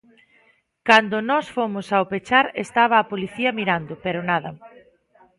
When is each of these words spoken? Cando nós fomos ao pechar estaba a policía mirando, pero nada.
Cando 0.87 1.15
nós 1.29 1.45
fomos 1.55 1.87
ao 1.91 2.09
pechar 2.11 2.45
estaba 2.65 2.95
a 2.99 3.07
policía 3.11 3.55
mirando, 3.59 3.93
pero 4.03 4.19
nada. 4.31 4.51